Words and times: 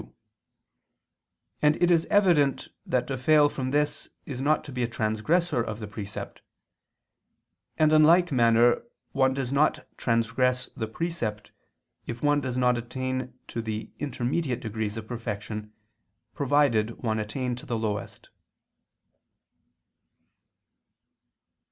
2), 0.01 0.15
and 1.61 1.75
it 1.79 1.91
is 1.91 2.07
evident 2.07 2.69
that 2.87 3.05
to 3.05 3.15
fail 3.15 3.47
from 3.47 3.69
this 3.69 4.09
is 4.25 4.41
not 4.41 4.63
to 4.63 4.71
be 4.71 4.81
a 4.81 4.87
transgressor 4.87 5.61
of 5.61 5.77
the 5.79 5.85
precept; 5.85 6.41
and 7.77 7.93
in 7.93 8.01
like 8.03 8.31
manner 8.31 8.81
one 9.11 9.31
does 9.35 9.53
not 9.53 9.85
transgress 9.97 10.69
the 10.75 10.87
precept, 10.87 11.51
if 12.07 12.23
one 12.23 12.41
does 12.41 12.57
not 12.57 12.79
attain 12.79 13.37
to 13.47 13.61
the 13.61 13.91
intermediate 13.99 14.59
degrees 14.61 14.97
of 14.97 15.07
perfection, 15.07 15.71
provided 16.33 16.97
one 17.03 17.19
attain 17.19 17.55
to 17.55 17.67
the 17.67 17.77
lowest. 17.77 18.29